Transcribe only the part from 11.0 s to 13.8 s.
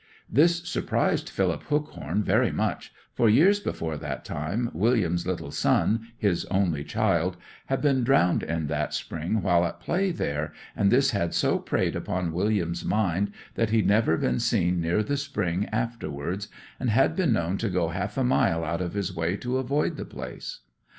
had so preyed upon William's mind that